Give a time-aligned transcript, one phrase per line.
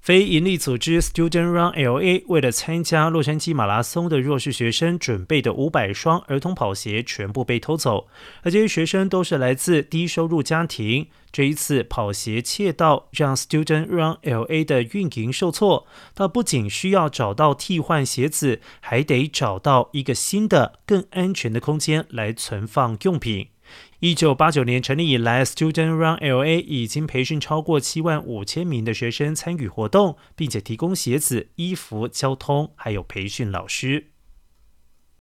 [0.00, 8.08] 非营利组织 Student Run LA 为了参加洛杉矶马拉松的弱势学生准备的五百双儿童跑鞋全部被偷走，
[8.42, 11.08] 而这些学生都是来自低收入家庭。
[11.30, 23.48] 这一次跑鞋窃盗让 Student Run LA 的运营受挫，他不仅需要找到替换鞋子，还得找到一个新的、更安全的空间来存放用品。
[24.00, 34.08] 一九八九年成立以来，Student Run LA 已经培训超过七万五千名的学生参与活动，并且提供鞋子、衣服、交通，还有培训老师。